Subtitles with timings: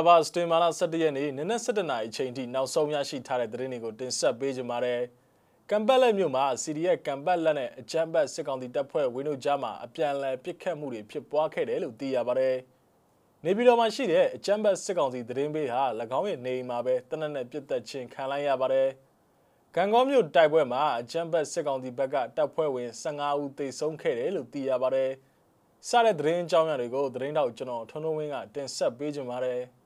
[0.00, 5.00] ္ဂလာပါစတင်မာလာ17ရက်နေ့နနက်7:00နာရီအချိန်ထိနောက်ဆုံးရရှိထားတဲ့သတင်းတွေကိုတင်ဆက်ပေးကြပါမယ်။
[5.70, 12.56] ကမ်ပတ်လက်မြို့မှာ CDF ကမ်ပတ်လက်နဲ့အကြမ်းဖက်စစ်ကောင်စီတပ်ဖွဲ့ဝင်းတို့ကြားမှာအပြန်အလှန်ပစ်ခတ်မှုတွေဖြစ်ပွားခဲ့တယ်လို့သိရပါတယ်။
[13.44, 15.82] နေပြည်တော်မှာရှိတဲ့အကြမ်းဖက်စစ်ကောင်စီသတင်းပေးဟာ၎
[16.18, 18.88] င်းရဲ့နေအိမ်မှာပဲတနက်နဲ့ပြစ်သက်ခြင်းခံလိုက်ရပါတယ်။
[19.76, 25.10] ကံကောမြို့တိုက်ပွဲမှာအကြမ်းဖက်စစ်ကောင်စီဘက်ကတပ်ဖွဲ့ဝင်15ဦးသေဆုံးခဲ့တယ်လို့သိရပါတယ်။
[25.88, 29.79] စတဲ့သတင်းအကြောင်းအရာတွေကိုသတင်းတောက်ကျွန်တော်ထွန်းထွန်းဝင်းကတင်ဆက်ပေးကြပါမယ်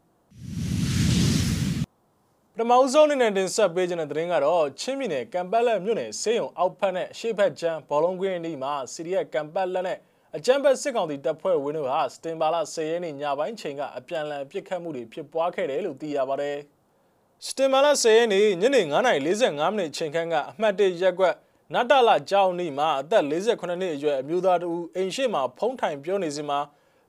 [2.56, 9.98] ပထမဦးဆုံးအနေနဲ့တင်ဆက်ပေးခြင်းတဲ့သတင်းကတော့ချင်းပြည်နယ်ကံပတ်လက်မြို့နယ်စေယုံအောက်ဖက်နဲ့ရှေ့ဖက်ကျန်းဘောလုံးကွင်းအနီးမှာစီရီယက်ကံပတ်လက်နဲ့
[10.36, 16.56] အကြမ်းဖက်စစ်ကောင်စီတပ်ဖွဲ့ဝင်တို့ဟာစတင်ဘာလ10ရက်နေ့ညပိုင်းချိန်ကအပြန်အလှန်ပစ်ခတ်မှုတွေဖြစ်ပွားခဲ့တယ်လို့သိရပါတယ်။
[17.46, 21.34] စတင်ဘာလ10ရက်နေ့ညနေ9:45မိနစ်ချိန်ခန့်ကအမှတ်1ရက်ကွက်
[21.72, 26.58] နတ်တလကြောင်းနီမှာအသက်48နှစ်အရွယ်အမျိုးသားတူအိမ်ရှိမှာဖုံးထိုင်ပြောနေစဉ်မှာ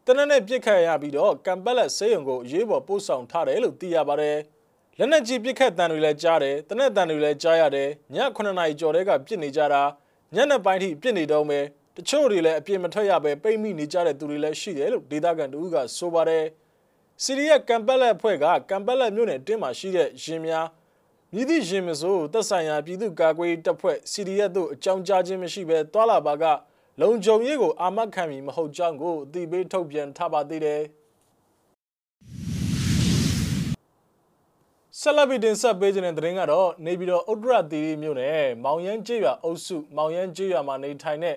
[0.08, 4.38] တနက်နေ့ပြစ်ခတ်ရပြီးတော့ကံပက်လက်ဆေးရုံကိုရေးပေါ်ပို့ဆောင်ထားတယ်လို့သိရပါတယ်။
[4.98, 9.84] လက်နက်ကြီးပြစ်ခတ်တံတွေလည်းကြားတယ်တနက်တံတွေလည်းကြားရတယ်ည9နာရီကျော်တဲ့ကပြစ်နေကြတာ
[10.36, 11.64] ညနေပိုင်းထိပြစ်နေတော့မယ်
[11.96, 16.46] တချို့တွေလည်းအပြစ်မထွက်ရပဲပိတ်မိနေကြတဲ့သူတွေလည်းရှိတယ်လို့ဒေသခံတို့ကဆိုပါတယ်။
[17.24, 20.68] စီရီယက်ကံပက်လက်အဖွဲ့ကကံပက်လက်မြို့နယ်တင်းမှာရှိတဲ့ရင်များ
[21.34, 26.46] မြည်သည့်ရင်မစိုးသက်ဆိုင်ရာပြည်သူ့ကာကွယ်တပ်ဖွဲ့ CDF တို့အကြောင်းကြားခြင်းမရှိဘဲတွာလာပါက
[27.02, 30.82] လုံခြုံရေးကိုအာမခံမီမဟုတ်ကြောင်းကိုအသိပေးထုတ်ပြန်ထားပါသေးတယ်
[35.00, 41.36] ဆလဘီတင်ဆက်ပေးခြင်းတဲ့သတင်းကတော့နေပြည်တော်ဥဒရတီမြို့နယ်မောင်ရမ်းကျေးရွာအုပ်စုမောင်ရမ်းကျေးရွာမှာနေထိုင်တဲ့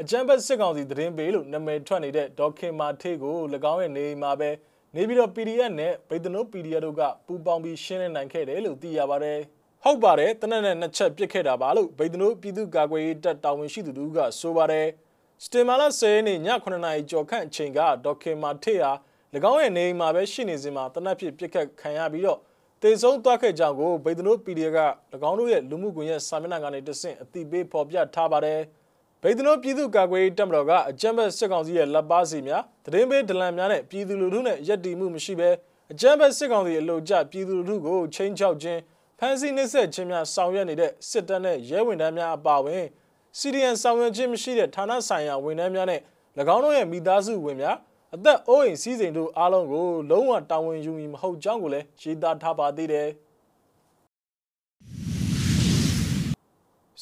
[0.00, 3.36] အကြမ်းဖက်စစ်ကောင်စီသတင်းပေးလို့နာမည်ထွက်နေတဲ့ဒေါခင်မာထေးကို၎
[3.72, 4.50] င်းရဲ့နေအိမ်မှာပဲ
[4.94, 9.40] နေပြီးတော့ PDF နဲ့ဗိဒနို PDF တို့ကပူးပေါင်းပြီးရှင်းလင်းနိုင်ခဲ့တယ်လို့သိရပါတယ်။
[9.84, 14.86] ဟုတ်ပါတယ်တနက်နဲ့နှစ်ချက်ပြစ်ခဲ့တာပါလို့ဗိဒနိုပြည်သူ့ကာကွယ်ရေးတပ်တာဝန်ရှိသူတို့ကဆိုပါတယ်။
[15.44, 18.92] စတင်မာလာ10ရက်နေ့ည9နာရီကျော်ခန့်အချိန်ကဒေါက်ခင်မာထေဟာ၎
[19.50, 22.38] င်းရဲ့နေအိမ်မှာပဲရှိနေစဉ်မှာတနက်ဖြစ်ပြစ်ခတ်ခံရပြီးတော့
[22.82, 24.80] တေဆုံးသွားခဲ့ကြောင်းကိုဗိဒနို PDF က၎
[25.30, 28.60] င်းတို့ရဲ့လူမှုကွန်ရက်စာမျက်နှာကနေတဆင့်အသိပေးဖော်ပြထားပါတယ်။
[29.22, 35.50] ဗိဒနိုပြည်သူ့ကာကွယ်ရေးတပ်မတော်ကအကြမ်းဖက်စစ်ကောင်စီရဲ့လက်ပါစီများတရင်ပေးဒလန်များနဲ့ပြည်သူလူထုနဲ့ရက်တီမှုမရှိဘဲ
[35.92, 38.80] အကြမ်းဖက်စစ်ကောင်စီအလို့ကျပြည်သူလူထုကိုချင်းချောက်ခြင်း
[39.20, 42.84] ဖမ်းဆီးနှိပ်စက်ခြင်းများဆောင်ရွက်နေတဲ့စစ်တပ်နဲ့ရဲဝန်ထမ်းများအပါအဝင်
[43.38, 46.00] စီဒီအန်ဆောင်ရွက်ခြင်းမရှိတဲ့ဌာနဆိုင်ရာဝန်ထမ်းများနဲ့၎
[46.54, 47.76] င်းတို့ရဲ့မိသားစုဝင်များ
[48.14, 53.08] အသက်အိုးအိမ်စီးစိမ်တို့အားလုံးကိုလုံးဝတာဝန်ယူမည်မဟုတ်ကြောင်းကိုလည်းရေးသားထားပါသေးတယ်။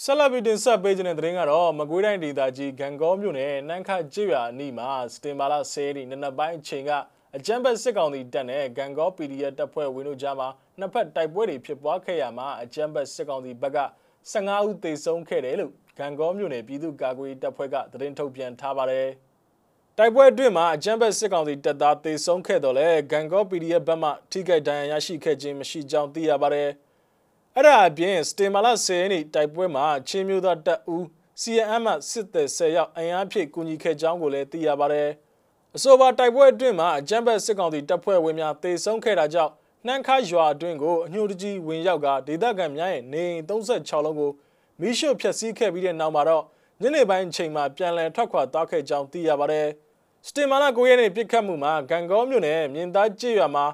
[0.02, 6.92] ဆက်လက်ပြီးတင်ဆက်ပေးခြင်းတဲ့သတင်းကတော့မကွေးတိုင်းဒေသကြီးဂံကောမြို့နယ်နန်းခကျေးရွာအနီးမှာစတင်ဘာလ10ရက်နေ့နနက်ပိုင်းအချိန်က
[7.38, 10.48] အကြမ်းဖက်စစ်ကောင်စီတပ်နဲ့ဂံကော PDF တပ်ဖွဲ့ဝင်တို့ကြားမှာ
[10.78, 13.78] နှစ်ဖက်တိုက်ပွဲတွေဖြစ်ပွားခဲ့ရမှာအကြမ်းဖက်စစ်ကောင်စီဘက်က
[14.32, 19.08] 15ဦးသေဆုံးခဲ့တယ်လို့ဂံကောမြို့နယ်ပြည်သူ့ကာကွယ်ရေးတပ်ဖွဲ့ကသတင်းထုတ်ပြန်ထားပါတယ်။
[19.98, 26.70] တိုက်ပွဲအတွင်းမှာအကြမ်းဖက်စစ်ကောင်စီတပ်သားသေဆုံးခဲ့တော့လဲဂံကော PDF ဘက်မှထိခိုက်ဒဏ်ရာရရှိခဲ့ခြင်းမရှိကြောင်းသိရပါတယ်။
[27.54, 31.04] အဲ့ဒါအပြင်စတင်မာလာ10ရက်နေ့တိုက်ပွဲမှာချင်းမျိုးသားတပ်ဦး
[31.42, 35.10] CNM မှစစ်သည်10ယောက်အင်အားဖြည့်ကူညီခဲ့ကြောင်းကိုလည်းသိရပါတယ်။
[35.78, 39.52] အဆိုပါတိုက်ပွဲအတွင်းမှာအကြမ်းဖက်စစ်ကောင်စီတပ်ဖွဲ့ဝင်များတေဆုံးခဲ့တာကြောင့်
[39.86, 44.30] နှမ်းခါရွာအတွင်းကိုအညှို့တကြီးဝင်ရောက်ကဒေသခံများရဲ့နေအိမ်36လုံးကို
[44.80, 46.44] မီးရှို့ဖျက်ဆီးခဲ့ပြီးတဲ့နောက်မှာတော့
[46.80, 49.66] ညနေပိုင်းအချိန်မှာပြန်လည်ထွက်ခွာသွားခဲ့ကြောင်းသိရပါတယ်။
[50.26, 53.64] စတင်မာလာ9ရက်နေ့ပြစ်ခတ်မှုမှာဂံကောမြို့နယ်မြင်းသားကျေးရွာမှာ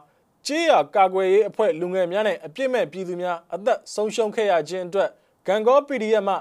[0.46, 5.10] ကြေးရကာကွယ်ရေးအဖွဲ့လူငယ်များနဲ့အပြစ်မဲ့ပြည်သူများအသက်ဆုံးရှုံးခဲ့ရခြင်းအတွက်
[5.46, 6.34] ဂံကော PDF မှ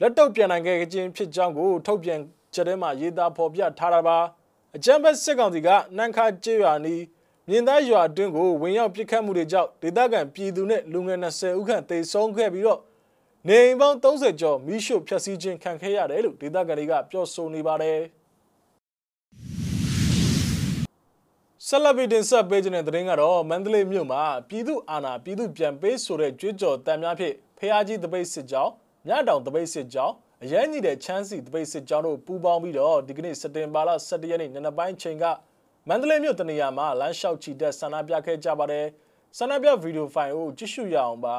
[0.00, 2.20] လက်တော့ပြန်နိုင်ခဲ့ခြင်းဖြစ်ကြောင်းကိုထုတ်ပြန်
[2.54, 4.18] ချက်ထဲမှာရေးသားဖော်ပြထားတာပါ
[4.76, 7.02] အကြံဘက်စစ်ကောင်စီကနန်ခါကြေးရွာနီး
[7.48, 12.80] မြင်းသားရွာအတွင်းကိုဝင်ရောက်ပစ်ခတ်မှုတွေကြောင့်ဒေသခံပြည်သူနဲ့လူငယ်20ဦးခန့်သေဆုံးခဲ့ပြီးတော့
[13.48, 17.98] နေအိမ်ပေါင်း30ကျော်မိရှုဖျက်ဆီးခြင်းခံခဲ့ရတယ်လို့ဒေသခံတွေကပြောဆိုနေပါတယ်။
[21.66, 28.72] ဆက်လက်ပြီးတင်ဆက်ပေးခြင်းတဲ့သတင်းကတော့မန္တလေးမြို့မှာပြည်သူအာဏာပြည်သူပြန်ပေးဆိုတဲ့ကြွေးကြော်တမ်းများဖြင့်ဖះကြီးတပိတ်စစ်ကြောင်း
[29.06, 35.24] မြတောင်တပိတ်စစ်ကြောင်း အရန်ကြီးတဲ့ချမ်းစီတပိတ်စစ်ကြောင်းတို့ပူးပေါင်းပြီးတော့ဒီကနေ့စက်တင်ဘာလ17ရက်နေ့နံနက်ပိုင်းချိန်က
[35.88, 38.86] မန္တလေးမြို့တနေရာမှာလမ်းလျှောက်ချီတက်ဆန္ဒပြခဲ့ကြပါတယ်
[39.38, 41.36] ဆန္ဒပြဗီဒီယိုဖိုင်ကိုကြည့်ရှုရအောင်ပါ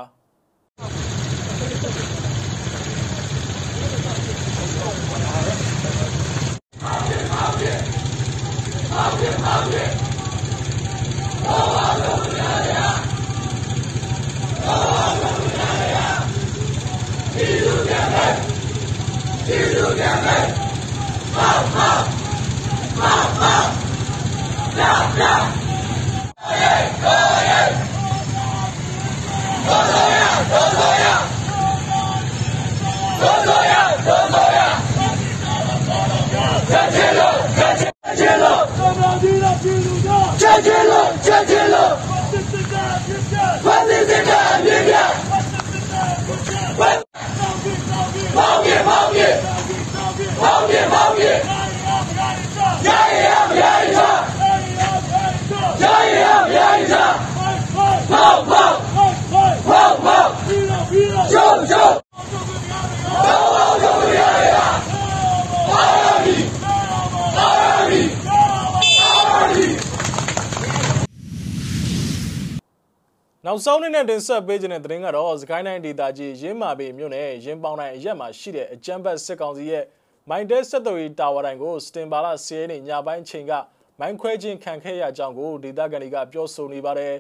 [73.50, 79.84] နောက်ဆုံးနေ့နဲ့တင်ဆက်ပေးခြင်းတဲ့သတင်းကတော့စကိုင်းတိုင်းဒေသကြီးရင်းမာပေမြို့နယ်ရင်းပေါင်းတိုင်းအရက်မှာရှိတဲ့အကြမ်းဖက်စစ်ကောင်စီရဲ့
[80.30, 83.51] မိုင်းတဲဆက်သွယ်ရေးတာဝါတိုင်းကိုစတင်ပါလာစီးရဲညပိုင်းချိန်က
[84.00, 87.13] မိုင်းခွဲခြင်းခံခဲ့ရကြောင်းကိုဒေသခံတွေကပြောဆိုနေပါတယ်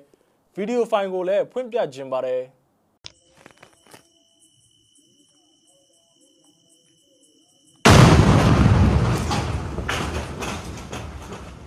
[0.55, 2.41] ဗီဒီယိုဖိုင်ကိုလည်းဖွင့်ပြခြင်းပါတယ်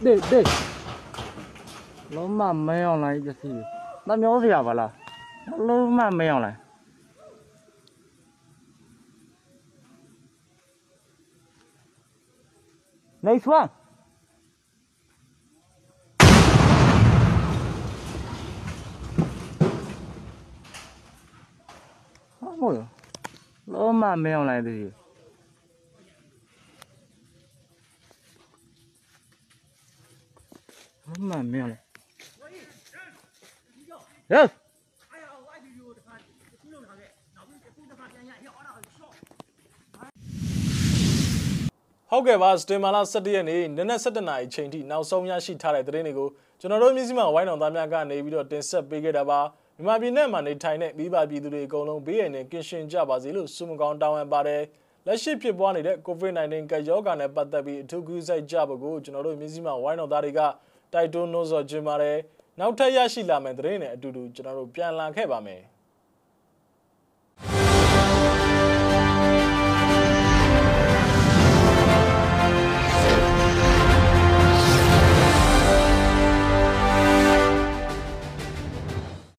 [0.05, 0.41] ဒေဒေ
[2.15, 4.93] လုံးမမဲအောင်လိုက်ပစ္စည်း 那苗子要不了，
[5.47, 6.59] 老慢没有了。
[13.21, 13.71] 没错。
[22.41, 22.85] 哎，我操，
[23.67, 24.61] 老慢没有了。
[24.61, 24.93] 这是。
[31.07, 31.77] 老慢没有了。
[34.33, 34.51] Yes.
[42.11, 46.29] ဟုတ်ကဲ့ပါစတင်မာလာ17ရက်နေ့နနက်7:00နာရီချိန်ထိနောက်ဆုံးရရှိထားတဲ့သတင်းတွေကို
[46.61, 49.41] ကျွန်တော်တို့မြစည်းမဝိုင်းတော်သားများကနေပြီးတော့တင်ဆက်ပေးခဲ့တာပါ
[49.77, 54.63] မြန်မာပြည်နဲ့မှာနေထိုင်တဲ့မိဘပြည်သူတွေအကုန်လုံးဘေးရန်နဲ့ကင်းရှင်းကြပါစေလို့ဆုမကောင်းတောင်းပန်ပါတယ်
[55.07, 60.41] လက်ရှိဖြစ်ပွားနေတဲ့ COVID-19 ကပ်ရောဂါနဲ့ပတ်သက်ပြီးအထူးကူးစိုက်ကြဖို့ကိုကျွန်တော်တို့မြစည်းမဝိုင်းတော်သားတွေက
[60.93, 62.17] တိုက်တွန်းနှိုးဆော်ခြင်းပါတယ်
[62.65, 65.63] နောက်ထပ်ရရှိလာမယ့်သတင်းတွေနဲ့အတူတူကျွန်တော်တို့ပြန်လာခဲ့ပါမယ်